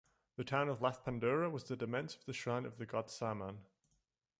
The 0.35 0.43
town 0.43 0.67
of 0.67 0.79
Lathpandura 0.79 1.51
was 1.51 1.65
the 1.65 1.77
demesne 1.77 2.15
of 2.17 2.25
the 2.25 2.33
shrine 2.33 2.65
of 2.65 2.79
the 2.79 2.87
God 2.87 3.07
Saman. 3.11 3.59